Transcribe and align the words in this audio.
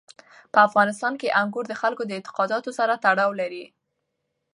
په 0.53 0.59
افغانستان 0.67 1.13
کې 1.21 1.33
انګور 1.41 1.65
د 1.69 1.73
خلکو 1.81 2.03
د 2.05 2.11
اعتقاداتو 2.17 2.69
سره 2.79 2.93
تړاو 3.05 3.31
لري. 3.41 3.65